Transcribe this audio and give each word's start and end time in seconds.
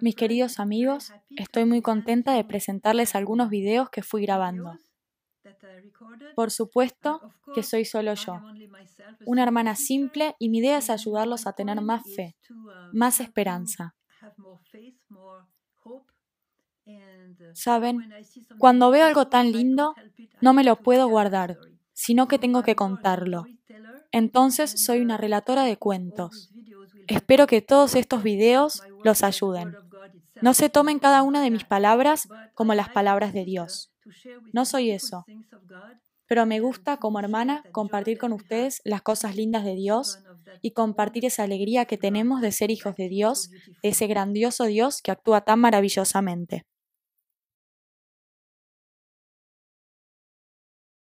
Mis 0.00 0.16
queridos 0.16 0.58
amigos, 0.58 1.14
estoy 1.36 1.64
muy 1.64 1.80
contenta 1.82 2.32
de 2.32 2.44
presentarles 2.44 3.14
algunos 3.14 3.48
videos 3.48 3.88
que 3.90 4.02
fui 4.02 4.22
grabando. 4.22 4.80
Por 6.34 6.50
supuesto 6.50 7.24
que 7.52 7.62
soy 7.62 7.84
solo 7.84 8.14
yo, 8.14 8.46
una 9.24 9.42
hermana 9.42 9.74
simple 9.76 10.34
y 10.38 10.48
mi 10.48 10.58
idea 10.58 10.78
es 10.78 10.90
ayudarlos 10.90 11.46
a 11.46 11.52
tener 11.52 11.80
más 11.80 12.06
fe, 12.08 12.36
más 12.90 13.20
esperanza. 13.20 13.94
Saben, 17.52 18.06
cuando 18.56 18.90
veo 18.90 19.04
algo 19.06 19.28
tan 19.28 19.52
lindo, 19.52 19.98
no 20.40 20.52
me 20.54 20.64
lo 20.64 20.82
puedo 20.82 21.08
guardar, 21.08 21.60
sino 21.92 22.26
que 22.28 22.38
tengo 22.38 22.62
que 22.62 22.76
contarlo. 22.76 23.50
Entonces 24.12 24.72
soy 24.76 25.00
una 25.00 25.16
relatora 25.16 25.64
de 25.64 25.76
cuentos. 25.78 26.52
Espero 27.06 27.46
que 27.46 27.62
todos 27.62 27.94
estos 27.94 28.22
videos 28.22 28.82
los 29.04 29.22
ayuden. 29.22 29.76
No 30.40 30.54
se 30.54 30.68
tomen 30.68 30.98
cada 30.98 31.22
una 31.22 31.42
de 31.42 31.50
mis 31.50 31.64
palabras 31.64 32.28
como 32.54 32.74
las 32.74 32.88
palabras 32.90 33.32
de 33.32 33.44
Dios. 33.44 33.92
No 34.52 34.64
soy 34.64 34.90
eso. 34.90 35.24
Pero 36.26 36.46
me 36.46 36.60
gusta 36.60 36.98
como 36.98 37.18
hermana 37.18 37.64
compartir 37.72 38.18
con 38.18 38.32
ustedes 38.32 38.80
las 38.84 39.02
cosas 39.02 39.34
lindas 39.34 39.64
de 39.64 39.74
Dios 39.74 40.18
y 40.60 40.72
compartir 40.72 41.24
esa 41.24 41.44
alegría 41.44 41.86
que 41.86 41.98
tenemos 41.98 42.40
de 42.40 42.52
ser 42.52 42.70
hijos 42.70 42.94
de 42.96 43.08
Dios, 43.08 43.50
de 43.82 43.88
ese 43.88 44.06
grandioso 44.06 44.64
Dios 44.64 45.00
que 45.02 45.10
actúa 45.10 45.40
tan 45.42 45.60
maravillosamente. 45.60 46.64